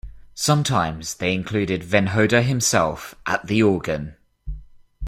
Sometimes 0.33 1.13
they 1.13 1.31
included 1.31 1.83
Venhoda 1.83 2.41
himself 2.41 3.13
at 3.27 3.45
the 3.45 3.61
organ. 3.61 4.15